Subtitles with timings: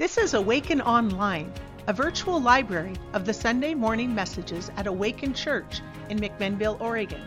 [0.00, 1.52] This is Awaken Online,
[1.86, 7.20] a virtual library of the Sunday morning messages at Awaken Church in McMinnville, Oregon.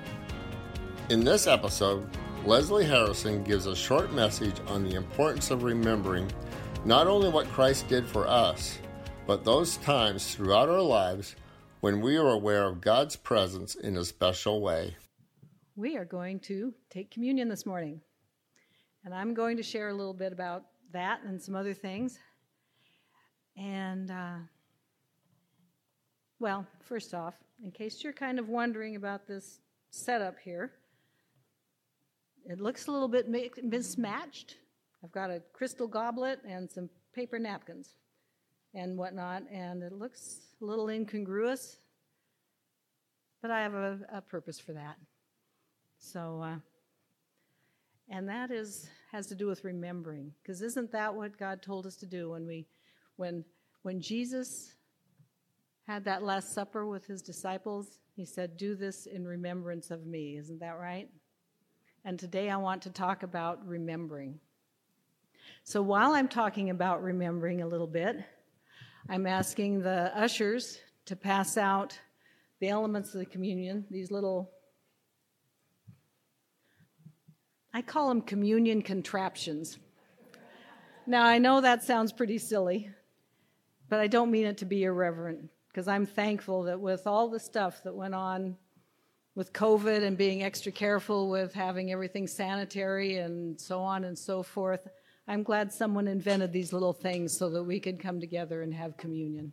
[1.10, 2.10] In this episode,
[2.46, 6.32] Leslie Harrison gives a short message on the importance of remembering
[6.84, 8.80] not only what Christ did for us,
[9.28, 11.36] but those times throughout our lives
[11.82, 14.96] when we are aware of God's presence in a special way.
[15.76, 18.02] We are going to take communion this morning.
[19.05, 22.18] And I'm going to share a little bit about that and some other things.
[23.56, 24.38] And, uh,
[26.39, 29.60] well, first off, in case you're kind of wondering about this
[29.92, 30.71] setup here,
[32.45, 33.28] it looks a little bit
[33.64, 34.58] mismatched.
[35.03, 37.95] I've got a crystal goblet and some paper napkins
[38.73, 41.78] and whatnot, and it looks a little incongruous,
[43.42, 44.95] but I have a, a purpose for that.
[46.00, 46.56] So, uh,
[48.09, 51.95] and that is has to do with remembering, because isn't that what God told us
[51.97, 52.66] to do when we
[53.16, 53.44] when,
[53.84, 54.73] when Jesus
[55.88, 60.38] had that Last Supper with his disciples, he said, Do this in remembrance of me.
[60.38, 61.09] Isn't that right?
[62.05, 64.39] And today I want to talk about remembering.
[65.64, 68.17] So while I'm talking about remembering a little bit,
[69.09, 71.98] I'm asking the ushers to pass out
[72.59, 74.52] the elements of the communion, these little,
[77.73, 79.77] I call them communion contraptions.
[81.05, 82.89] Now, I know that sounds pretty silly,
[83.94, 87.39] but I don't mean it to be irreverent because I'm thankful that with all the
[87.39, 88.58] stuff that went on
[89.36, 94.41] with COVID and being extra careful with having everything sanitary and so on and so
[94.41, 94.88] forth,
[95.27, 98.97] I'm glad someone invented these little things so that we could come together and have
[98.97, 99.52] communion.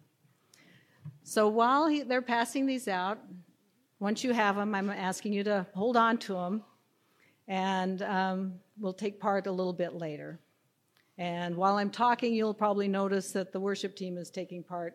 [1.22, 3.18] So while he, they're passing these out,
[3.98, 6.64] once you have them, I'm asking you to hold on to them,
[7.46, 10.40] and um, we'll take part a little bit later.
[11.20, 14.94] And while I'm talking, you'll probably notice that the worship team is taking part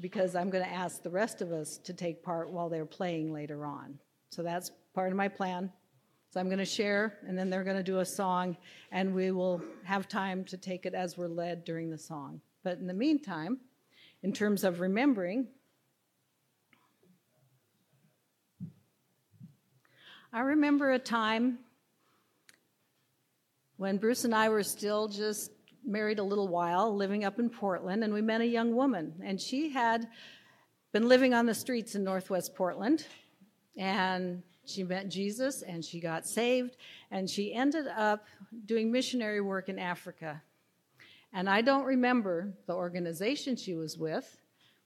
[0.00, 3.30] because I'm going to ask the rest of us to take part while they're playing
[3.30, 3.98] later on.
[4.30, 5.70] So that's part of my plan.
[6.30, 8.56] So I'm going to share, and then they're going to do a song,
[8.90, 12.40] and we will have time to take it as we're led during the song.
[12.64, 13.58] But in the meantime,
[14.22, 15.46] in terms of remembering,
[20.32, 21.58] I remember a time
[23.76, 25.50] when Bruce and I were still just
[25.84, 29.14] married a little while, living up in Portland, and we met a young woman.
[29.22, 30.08] And she had
[30.92, 33.06] been living on the streets in Northwest Portland.
[33.76, 36.76] And she met Jesus and she got saved.
[37.10, 38.24] And she ended up
[38.64, 40.42] doing missionary work in Africa.
[41.32, 44.38] And I don't remember the organization she was with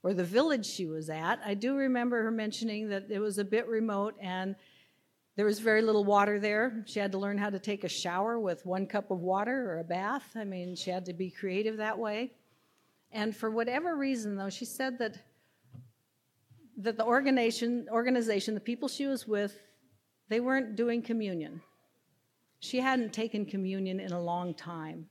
[0.02, 1.40] or the village she was at.
[1.44, 4.56] I do remember her mentioning that it was a bit remote and
[5.40, 6.84] there was very little water there.
[6.84, 9.78] She had to learn how to take a shower with one cup of water or
[9.78, 10.32] a bath.
[10.36, 12.32] I mean, she had to be creative that way.
[13.10, 15.16] And for whatever reason, though, she said that
[16.76, 19.58] that the organization, organization, the people she was with,
[20.28, 21.62] they weren't doing communion.
[22.58, 25.06] She hadn't taken communion in a long time,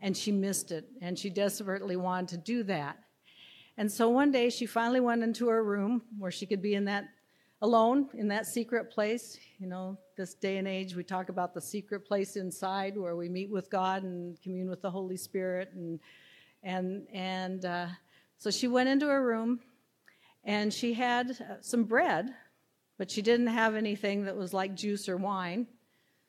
[0.00, 2.96] and she missed it, and she desperately wanted to do that.
[3.76, 6.86] And so one day she finally went into her room where she could be in
[6.86, 7.08] that
[7.62, 9.38] alone in that secret place.
[9.58, 13.28] You know, this day and age, we talk about the secret place inside where we
[13.28, 15.70] meet with God and commune with the Holy Spirit.
[15.74, 16.00] And,
[16.62, 17.86] and, and uh,
[18.38, 19.60] so she went into her room
[20.44, 22.30] and she had uh, some bread,
[22.98, 25.66] but she didn't have anything that was like juice or wine.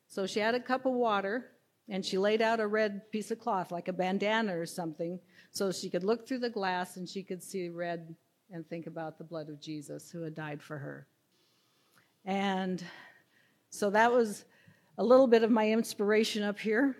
[0.08, 1.52] So she had a cup of water
[1.90, 5.20] and she laid out a red piece of cloth, like a bandana or something,
[5.52, 8.14] so she could look through the glass and she could see red
[8.52, 11.08] and think about the blood of Jesus who had died for her.
[12.28, 12.84] And
[13.70, 14.44] so that was
[14.98, 16.98] a little bit of my inspiration up here.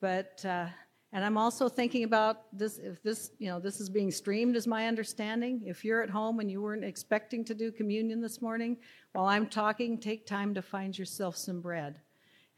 [0.00, 0.66] But, uh,
[1.12, 4.68] and I'm also thinking about this, if this, you know, this is being streamed, is
[4.68, 5.62] my understanding.
[5.66, 8.76] If you're at home and you weren't expecting to do communion this morning,
[9.12, 12.00] while I'm talking, take time to find yourself some bread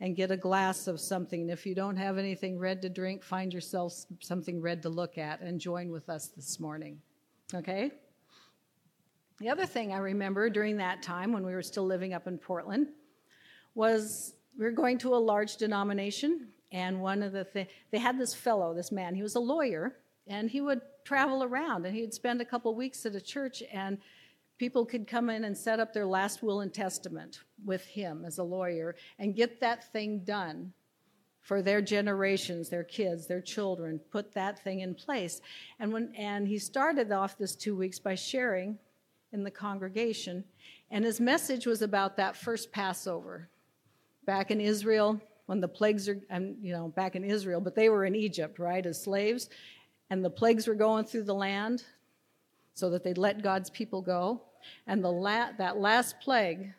[0.01, 1.41] and get a glass of something.
[1.41, 5.17] And if you don't have anything red to drink, find yourself something red to look
[5.17, 7.01] at and join with us this morning.
[7.55, 7.93] Okay?
[9.41, 12.39] The other thing I remember during that time when we were still living up in
[12.39, 12.89] Portland
[13.75, 17.47] was we were going to a large denomination, and one of the
[17.93, 19.97] they had this fellow, this man, he was a lawyer,
[20.27, 23.99] and he would travel around and he'd spend a couple weeks at a church, and
[24.59, 28.39] people could come in and set up their last will and testament with him as
[28.39, 30.73] a lawyer and get that thing done
[31.43, 35.41] for their generations, their kids, their children, put that thing in place.
[35.79, 38.79] And when and he started off this two weeks by sharing
[39.33, 40.45] in the congregation.
[40.91, 43.49] And his message was about that first Passover.
[44.25, 47.89] Back in Israel, when the plagues are, and you know, back in Israel, but they
[47.89, 49.49] were in Egypt, right, as slaves,
[50.11, 51.85] and the plagues were going through the land
[52.75, 54.43] so that they'd let God's people go.
[54.87, 56.73] And the la- that last plague,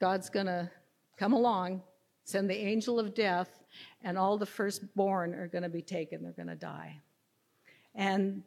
[0.00, 0.70] God's going to
[1.16, 1.82] come along,
[2.24, 3.62] send the angel of death,
[4.02, 6.22] and all the firstborn are going to be taken.
[6.22, 7.00] They're going to die.
[7.94, 8.42] And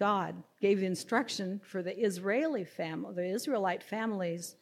[0.00, 4.56] God gave instruction for the Israeli family, the Israelite families,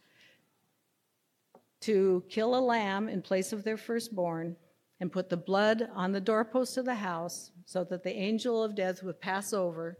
[1.83, 4.57] to kill a lamb in place of their firstborn
[4.99, 8.75] and put the blood on the doorpost of the house so that the angel of
[8.75, 9.97] death would pass over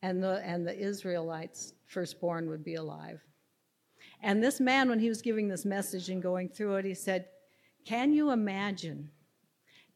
[0.00, 3.20] and the, and the Israelites' firstborn would be alive.
[4.22, 7.26] And this man, when he was giving this message and going through it, he said,
[7.84, 9.10] Can you imagine?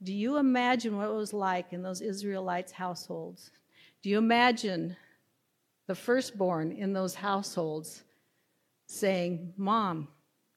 [0.02, 3.50] Do you imagine what it was like in those Israelites' households
[4.02, 4.96] do you imagine
[5.86, 8.02] the firstborn in those households
[8.86, 10.08] saying, Mom,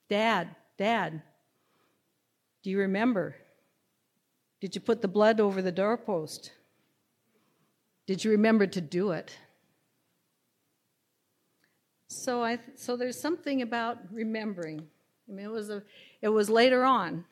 [0.08, 1.22] Dad, Dad,
[2.62, 3.34] do you remember?
[4.60, 6.52] Did you put the blood over the doorpost?
[8.06, 9.36] Did you remember to do it?
[12.08, 14.86] So I so there's something about remembering.
[15.28, 15.82] I mean it was a
[16.22, 17.24] it was later on,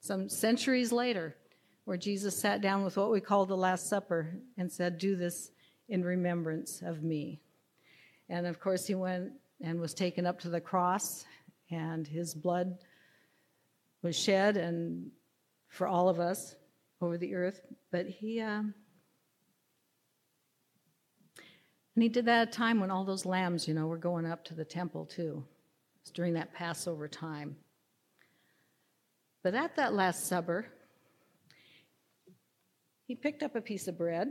[0.00, 1.36] some centuries later,
[1.84, 5.50] where Jesus sat down with what we call the Last Supper and said, Do this
[5.88, 7.40] in remembrance of me.
[8.28, 11.24] And of course, he went and was taken up to the cross,
[11.70, 12.78] and his blood
[14.02, 15.10] was shed and
[15.68, 16.54] for all of us
[17.00, 17.60] over the earth.
[17.90, 18.62] But he, uh,
[21.94, 24.26] and he did that at a time when all those lambs, you know, were going
[24.26, 25.44] up to the temple too.
[25.96, 27.56] It was during that Passover time.
[29.42, 30.66] But at that Last Supper,
[33.06, 34.28] he picked up a piece of bread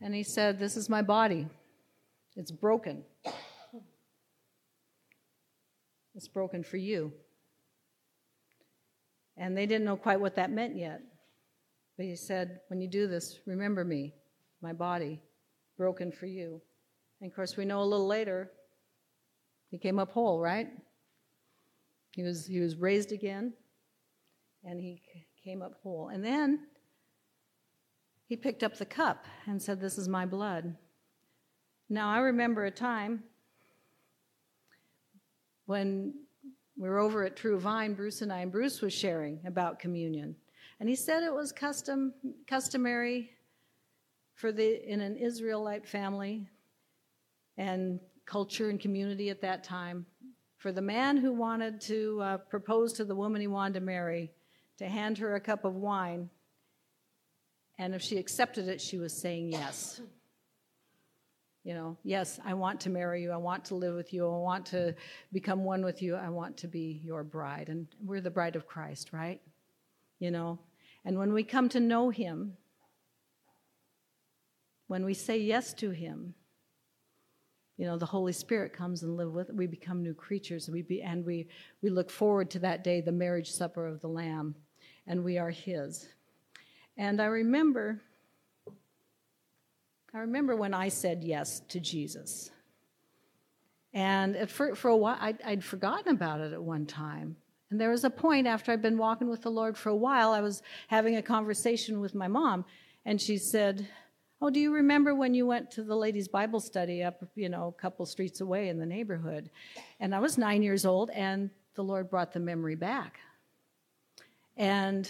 [0.00, 1.48] and he said, This is my body.
[2.36, 3.04] It's broken.
[6.14, 7.12] It's broken for you.
[9.36, 11.00] And they didn't know quite what that meant yet.
[11.96, 14.14] But he said, When you do this, remember me,
[14.60, 15.22] my body,
[15.76, 16.60] broken for you.
[17.20, 18.50] And of course, we know a little later,
[19.70, 20.68] he came up whole, right?
[22.14, 23.54] He was, he was raised again
[24.64, 25.02] and he
[25.42, 26.08] came up whole.
[26.08, 26.66] And then
[28.26, 30.74] he picked up the cup and said, This is my blood.
[31.88, 33.24] Now, I remember a time
[35.66, 36.14] when
[36.76, 40.34] we were over at True Vine, Bruce and I, and Bruce was sharing about communion.
[40.80, 42.14] And he said it was custom,
[42.48, 43.30] customary
[44.34, 46.48] for the, in an Israelite family
[47.56, 50.06] and culture and community at that time
[50.56, 54.30] for the man who wanted to uh, propose to the woman he wanted to marry
[54.78, 56.30] to hand her a cup of wine.
[57.78, 60.00] And if she accepted it, she was saying yes.
[61.64, 63.30] You know, yes, I want to marry you.
[63.30, 64.26] I want to live with you.
[64.26, 64.94] I want to
[65.32, 66.16] become one with you.
[66.16, 67.68] I want to be your bride.
[67.68, 69.40] And we're the bride of Christ, right?
[70.18, 70.58] You know,
[71.04, 72.56] and when we come to know him,
[74.88, 76.34] when we say yes to him,
[77.76, 80.68] you know the holy spirit comes and live with we become new creatures.
[80.68, 81.48] We be, and we
[81.80, 84.54] we look forward to that day the marriage supper of the lamb
[85.06, 86.08] and we are his.
[86.96, 88.00] And i remember
[90.14, 92.50] i remember when i said yes to jesus.
[93.94, 97.36] And for, for a while I'd, I'd forgotten about it at one time.
[97.70, 100.32] And there was a point after i'd been walking with the lord for a while
[100.32, 102.66] i was having a conversation with my mom
[103.06, 103.88] and she said
[104.44, 107.68] Oh, do you remember when you went to the ladies' Bible study up, you know,
[107.68, 109.48] a couple streets away in the neighborhood?
[110.00, 113.20] And I was nine years old, and the Lord brought the memory back.
[114.56, 115.08] And,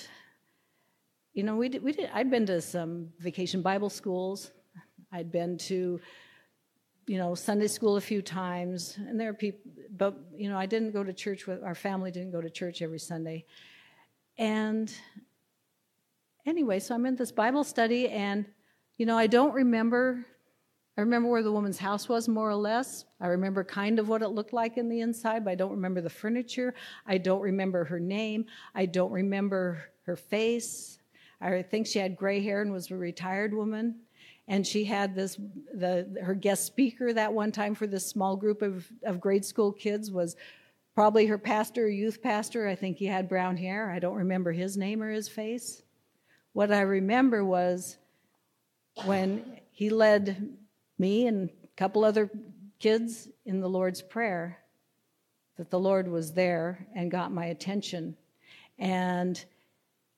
[1.33, 4.51] you know, we did, we did, I'd been to some vacation Bible schools.
[5.13, 5.99] I'd been to,
[7.07, 8.99] you know, Sunday school a few times.
[8.99, 9.61] And there are people,
[9.97, 12.83] but, you know, I didn't go to church with, our family didn't go to church
[12.83, 13.47] every Sunday.
[14.37, 14.95] And
[16.45, 18.45] anyway, so I'm in this Bible study, and
[18.99, 20.25] you know, I don't remember.
[20.97, 23.07] I remember where the woman's house was, more or less.
[23.19, 26.03] I remember kind of what it looked like in the inside, but I don't remember
[26.03, 26.75] the furniture.
[27.07, 28.45] I don't remember her name.
[28.75, 30.99] I don't remember her face.
[31.41, 34.01] I think she had gray hair and was a retired woman.
[34.49, 35.37] And she had this,
[35.73, 39.73] the, her guest speaker that one time for this small group of, of grade school
[39.73, 40.37] kids was
[40.95, 42.69] probably her pastor, youth pastor.
[42.69, 43.91] I think he had brown hair.
[43.91, 45.83] I don't remember his name or his face.
[46.53, 47.97] What I remember was
[49.05, 50.57] when he led
[50.99, 52.31] me and a couple other
[52.79, 54.59] kids in the Lord's Prayer,
[55.57, 58.17] that the Lord was there and got my attention.
[58.79, 59.45] And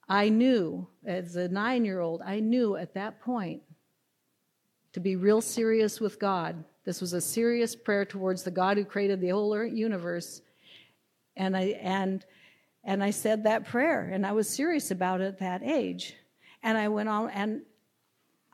[0.09, 3.63] I knew, as a nine year old, I knew at that point
[4.93, 8.85] to be real serious with God This was a serious prayer towards the God who
[8.85, 10.43] created the whole universe.
[11.37, 12.25] And I and
[12.85, 16.15] and I said that prayer, and I was serious about it at that age.
[16.63, 17.63] And I went on, and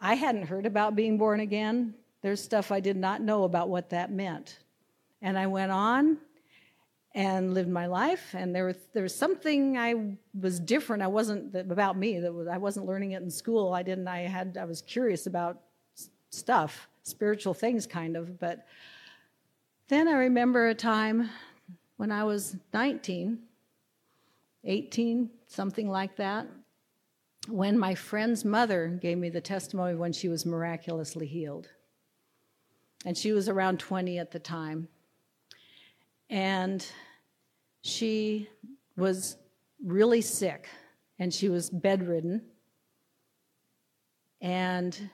[0.01, 1.95] I hadn't heard about being born again.
[2.23, 4.59] There's stuff I did not know about what that meant.
[5.23, 6.19] And I went on
[7.15, 11.03] and lived my life, and there was, there was something I was different.
[11.03, 12.21] I wasn't about me.
[12.21, 13.75] That was I wasn't learning it in school.
[13.75, 14.07] I didn't.
[14.07, 14.57] I had.
[14.59, 15.61] I was curious about
[16.31, 18.39] stuff, spiritual things, kind of.
[18.39, 18.65] But
[19.89, 21.29] then I remember a time
[21.97, 23.41] when I was 19
[24.65, 26.47] 18, something like that,
[27.49, 31.69] when my friend's mother gave me the testimony when she was miraculously healed.
[33.05, 34.89] And she was around 20 at the time.
[36.29, 36.87] And
[37.83, 38.49] she
[38.97, 39.37] was
[39.83, 40.69] really sick
[41.19, 42.43] and she was bedridden.
[44.43, 45.11] And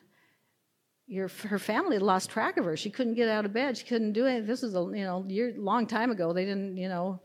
[1.06, 2.76] your, her family lost track of her.
[2.76, 3.78] She couldn't get out of bed.
[3.78, 4.46] She couldn't do anything.
[4.46, 6.32] This was a you know year, long time ago.
[6.32, 7.20] They didn't you know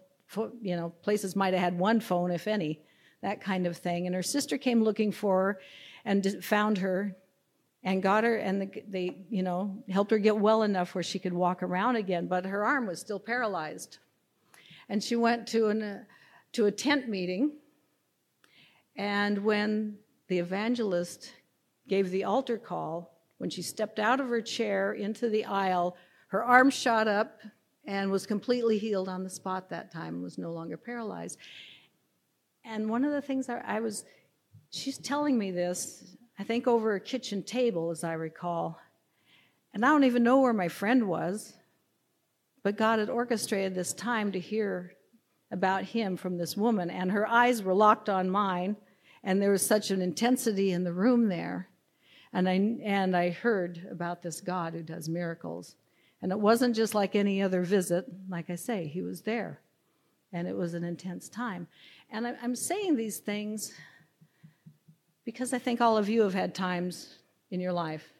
[0.62, 2.82] you know, places might have had one phone, if any,
[3.22, 4.06] that kind of thing.
[4.06, 5.60] And her sister came looking for her
[6.06, 7.16] and found her
[7.84, 11.34] and got her, and they, you know, helped her get well enough where she could
[11.34, 13.98] walk around again, but her arm was still paralyzed.
[14.88, 16.04] And she went to, an, uh,
[16.54, 17.54] to a tent meeting,
[18.96, 19.98] and when
[20.28, 21.34] the evangelist
[21.88, 25.98] gave the altar call, when she stepped out of her chair into the aisle,
[26.28, 27.42] her arm shot up
[27.86, 31.40] and was completely healed on the spot that time, and was no longer paralyzed.
[32.64, 34.06] And one of the things I, I was,
[34.70, 38.80] she's telling me this, I think over a kitchen table, as I recall.
[39.74, 41.54] And I don't even know where my friend was,
[42.64, 44.94] but God had orchestrated this time to hear
[45.52, 46.90] about him from this woman.
[46.90, 48.76] And her eyes were locked on mine,
[49.24, 51.70] and there was such an intensity in the room there.
[52.34, 55.76] And I, and I heard about this God who does miracles.
[56.22, 58.06] And it wasn't just like any other visit.
[58.30, 59.60] Like I say, he was there.
[60.32, 61.68] And it was an intense time.
[62.12, 63.74] And I'm saying these things
[65.24, 67.20] because I think all of you have had times
[67.52, 68.12] in your life,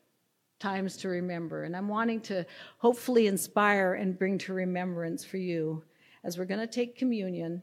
[0.60, 1.64] times to remember.
[1.64, 2.46] And I'm wanting to
[2.78, 5.84] hopefully inspire and bring to remembrance for you
[6.24, 7.62] as we're going to take communion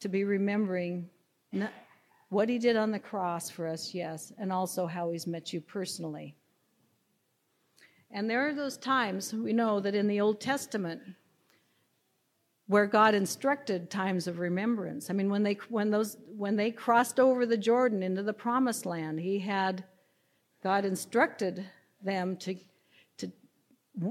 [0.00, 1.08] to be remembering
[2.30, 5.60] what he did on the cross for us, yes, and also how he's met you
[5.60, 6.34] personally.
[8.10, 11.00] And there are those times we know that in the Old Testament
[12.68, 15.08] where God instructed times of remembrance.
[15.08, 18.86] I mean, when they when those when they crossed over the Jordan into the promised
[18.86, 19.84] land, he had
[20.62, 21.64] God instructed
[22.02, 22.56] them to
[23.16, 23.32] to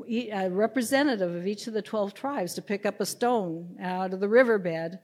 [0.10, 4.20] a representative of each of the 12 tribes to pick up a stone out of
[4.20, 5.00] the riverbed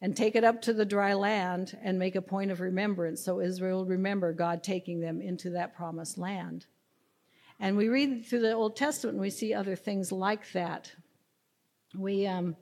[0.00, 3.40] and take it up to the dry land and make a point of remembrance so
[3.40, 6.66] Israel would remember God taking them into that promised land.
[7.60, 10.92] And we read through the Old Testament and we see other things like that.
[11.94, 12.56] We, um,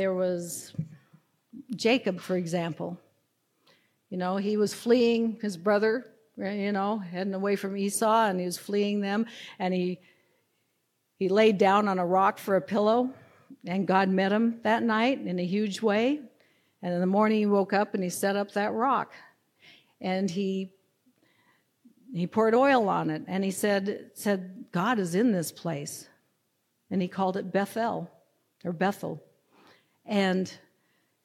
[0.00, 0.72] there was
[1.76, 2.98] Jacob, for example.
[4.08, 6.06] You know, he was fleeing his brother,
[6.38, 9.26] you know, heading away from Esau, and he was fleeing them,
[9.58, 10.00] and he
[11.18, 13.10] he laid down on a rock for a pillow,
[13.66, 16.20] and God met him that night in a huge way.
[16.80, 19.12] And in the morning he woke up and he set up that rock.
[20.00, 20.72] And he
[22.14, 26.08] he poured oil on it and he said, said, God is in this place.
[26.90, 28.10] And he called it Bethel
[28.64, 29.22] or Bethel
[30.06, 30.52] and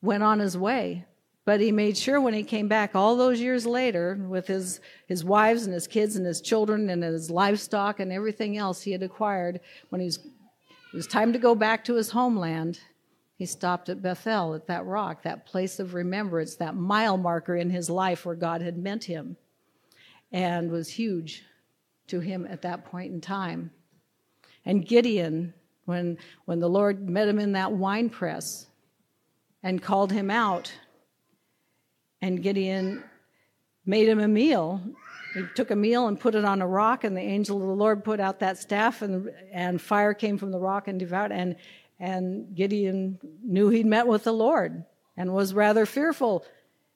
[0.02, 1.06] went on his way.
[1.46, 5.24] But he made sure when he came back all those years later with his, his
[5.24, 9.04] wives and his kids and his children and his livestock and everything else he had
[9.04, 12.80] acquired, when he was, it was time to go back to his homeland,
[13.38, 17.70] he stopped at Bethel, at that rock, that place of remembrance, that mile marker in
[17.70, 19.38] his life where God had meant him
[20.32, 21.44] and was huge
[22.08, 23.72] to him at that point in time.
[24.66, 25.54] And Gideon,
[25.86, 28.68] when, when the Lord met him in that wine press
[29.64, 30.72] and called him out,
[32.22, 33.04] and Gideon
[33.86, 34.82] made him a meal.
[35.34, 37.74] He took a meal and put it on a rock, and the angel of the
[37.74, 41.32] Lord put out that staff, and, and fire came from the rock and devoured.
[41.32, 41.56] And,
[42.00, 44.86] and Gideon knew he'd met with the Lord
[45.18, 46.46] and was rather fearful.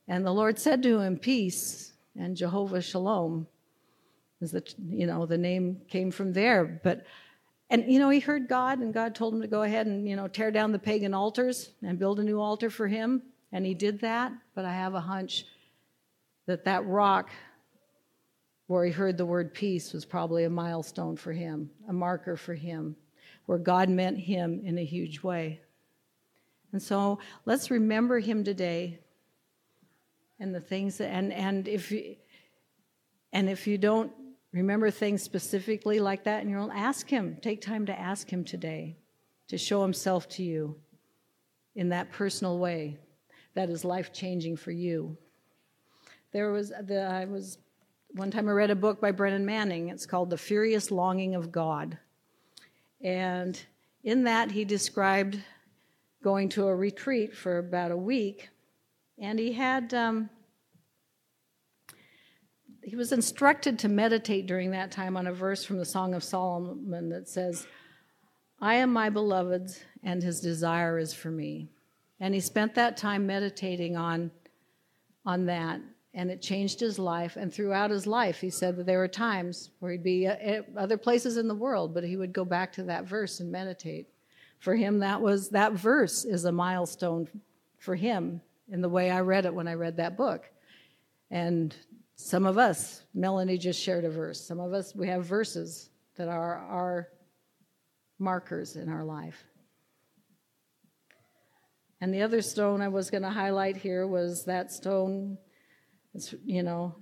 [0.08, 3.48] And the Lord said to him, Peace, and Jehovah Shalom
[4.42, 6.66] is the you know the name came from there.
[6.66, 7.06] But
[7.70, 10.16] and you know he heard God and God told him to go ahead and you
[10.16, 13.22] know tear down the pagan altars and build a new altar for him
[13.52, 14.32] and he did that.
[14.56, 15.46] But I have a hunch
[16.46, 17.30] that that rock
[18.68, 22.54] where he heard the word peace was probably a milestone for him, a marker for
[22.54, 22.96] him,
[23.48, 25.62] where God meant him in a huge way.
[26.72, 29.00] And so let's remember him today
[30.40, 32.16] and the things that, and and if you,
[33.34, 34.12] and if you don't
[34.52, 37.38] remember things specifically like that in your own, ask Him.
[37.42, 38.98] Take time to ask Him today
[39.48, 40.76] to show Himself to you
[41.76, 42.98] in that personal way
[43.54, 45.18] that is life changing for you.
[46.32, 47.58] There was the I was
[48.12, 49.90] one time I read a book by Brennan Manning.
[49.90, 51.98] It's called The Furious Longing of God.
[53.02, 53.60] And
[54.04, 55.40] in that he described
[56.24, 58.50] going to a retreat for about a week
[59.18, 60.30] and he had um,
[62.90, 66.24] he was instructed to meditate during that time on a verse from the Song of
[66.24, 67.68] Solomon that says,
[68.60, 71.70] I am my beloved's, and his desire is for me.
[72.20, 74.32] And he spent that time meditating on,
[75.24, 75.82] on that,
[76.16, 77.36] and it changed his life.
[77.36, 80.98] And throughout his life, he said that there were times where he'd be at other
[80.98, 84.08] places in the world, but he would go back to that verse and meditate.
[84.58, 87.28] For him, that was that verse is a milestone
[87.78, 88.42] for him
[88.72, 90.50] in the way I read it when I read that book.
[91.30, 91.76] And
[92.22, 94.46] some of us, Melanie just shared a verse.
[94.46, 97.08] Some of us, we have verses that are our
[98.20, 99.42] markers in our life.
[102.02, 105.38] And the other stone I was going to highlight here was that stone,
[106.14, 106.94] it's, you know,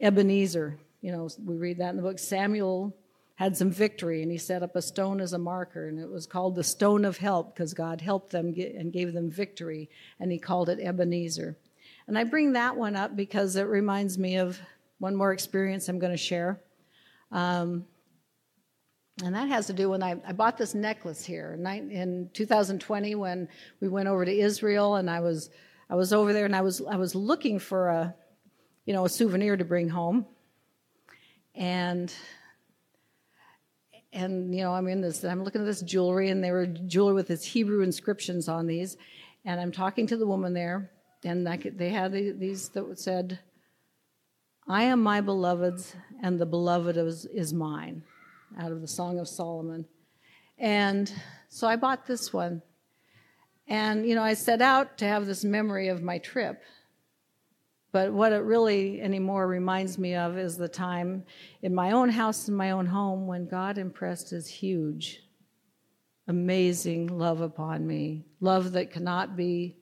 [0.00, 0.78] Ebenezer.
[1.02, 2.18] You know, we read that in the book.
[2.18, 2.96] Samuel
[3.34, 6.26] had some victory and he set up a stone as a marker and it was
[6.26, 10.32] called the stone of help because God helped them get, and gave them victory and
[10.32, 11.58] he called it Ebenezer.
[12.12, 14.60] And I bring that one up because it reminds me of
[14.98, 16.60] one more experience I'm going to share.
[17.30, 17.86] Um,
[19.24, 23.48] and that has to do when I, I bought this necklace here in 2020 when
[23.80, 25.48] we went over to Israel and I was
[25.88, 28.14] I was over there and I was I was looking for a
[28.84, 30.26] you know a souvenir to bring home.
[31.54, 32.12] And
[34.12, 37.14] and you know I'm in this I'm looking at this jewelry and they were jewelry
[37.14, 38.98] with this Hebrew inscriptions on these.
[39.46, 40.91] And I'm talking to the woman there
[41.24, 43.38] and they had these that said
[44.68, 48.02] I am my beloved's and the beloved is, is mine
[48.58, 49.86] out of the Song of Solomon.
[50.58, 51.12] And
[51.48, 52.62] so I bought this one.
[53.66, 56.62] And, you know, I set out to have this memory of my trip.
[57.90, 61.24] But what it really anymore reminds me of is the time
[61.62, 65.22] in my own house, in my own home, when God impressed his huge,
[66.28, 68.24] amazing love upon me.
[68.40, 69.76] Love that cannot be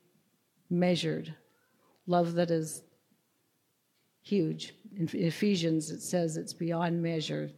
[0.71, 1.35] measured,
[2.07, 2.83] love that is
[4.23, 4.75] huge.
[4.97, 7.51] In Ephesians, it says it's beyond measure.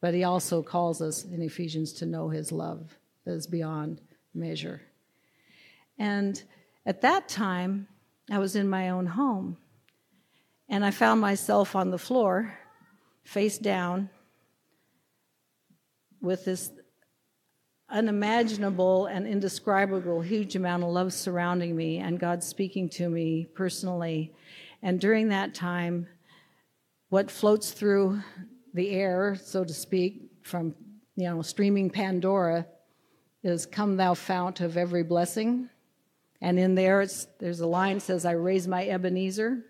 [0.00, 4.00] But he also calls us in Ephesians to know his love that is beyond
[4.34, 4.82] measure.
[5.98, 6.42] And
[6.84, 7.86] at that time,
[8.30, 9.56] I was in my own home.
[10.68, 12.58] And I found myself on the floor,
[13.24, 14.10] face down,
[16.20, 16.70] with this
[17.92, 24.34] unimaginable and indescribable huge amount of love surrounding me, and God speaking to me personally.
[24.82, 26.08] And during that time,
[27.10, 28.20] what floats through
[28.74, 30.74] the air, so to speak, from
[31.14, 32.66] you know streaming Pandora,
[33.42, 35.68] is "Come, thou fount of every blessing,"
[36.40, 37.06] and in there
[37.38, 39.64] there's a line that says, "I raise my Ebenezer."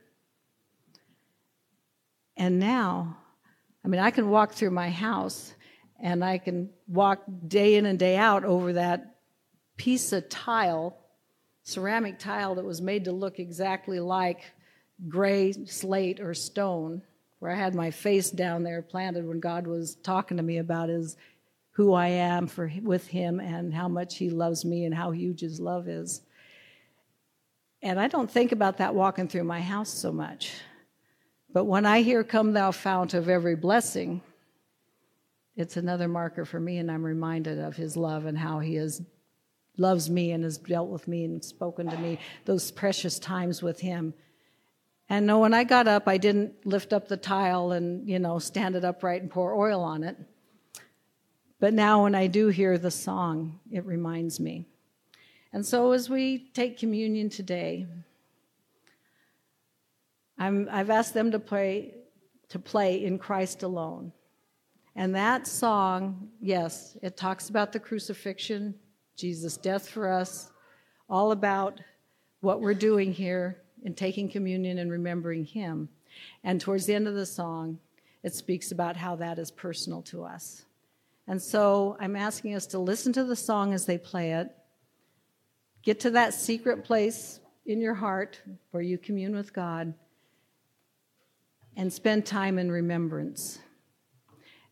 [2.37, 3.19] And now,
[3.85, 5.55] I mean, I can walk through my house
[6.03, 9.15] and I can walk day in and day out over that
[9.77, 10.99] piece of tile,
[11.63, 14.43] ceramic tile that was made to look exactly like
[15.09, 17.03] gray slate or stone
[17.39, 20.89] where I had my face down there planted when God was talking to me about
[20.89, 21.17] his
[21.73, 25.41] who I am for with him and how much he loves me and how huge
[25.41, 26.21] his love is.
[27.81, 30.53] And I don't think about that walking through my house so much.
[31.53, 34.21] But when I hear come thou fount of every blessing,
[35.57, 39.03] it's another marker for me and I'm reminded of his love and how he has
[39.79, 43.81] loves me and has dealt with me and spoken to me those precious times with
[43.81, 44.15] him
[45.13, 48.39] and no, when I got up, I didn't lift up the tile and, you know,
[48.39, 50.17] stand it upright and pour oil on it.
[51.61, 54.65] But now when I do hear the song, it reminds me.
[55.53, 57.87] And so as we take communion today,
[60.39, 61.93] i have asked them to play,
[62.49, 64.13] to play in Christ alone.
[64.95, 68.75] And that song, yes, it talks about the crucifixion,
[69.17, 70.51] Jesus' death for us,
[71.09, 71.81] all about
[72.41, 75.89] what we're doing here in taking communion and remembering Him.
[76.45, 77.79] And towards the end of the song,
[78.23, 80.65] it speaks about how that is personal to us.
[81.27, 84.51] And so I'm asking us to listen to the song as they play it,
[85.83, 88.41] get to that secret place in your heart
[88.73, 89.95] where you commune with God,
[91.77, 93.59] and spend time in remembrance.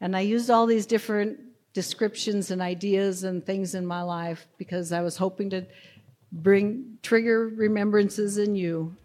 [0.00, 1.38] And I used all these different
[1.72, 5.66] descriptions and ideas and things in my life because I was hoping to
[6.32, 8.96] bring trigger remembrances in you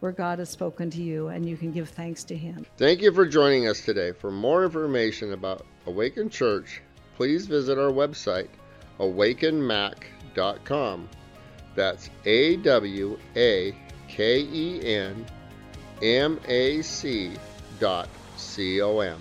[0.00, 2.66] where God has spoken to you and you can give thanks to Him.
[2.76, 4.12] Thank you for joining us today.
[4.12, 6.82] For more information about Awaken Church,
[7.16, 8.48] please visit our website,
[9.00, 11.08] awakenmac.com.
[11.74, 13.74] That's A W A
[14.08, 15.26] K E N
[16.02, 17.32] M A C
[17.78, 19.20] dot C O M.